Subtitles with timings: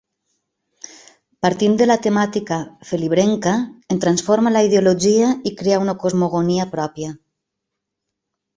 [1.45, 2.57] Partint de la temàtica
[2.93, 3.53] felibrenca,
[3.97, 7.15] en transforma la ideologia i crea una cosmogonia pròpia.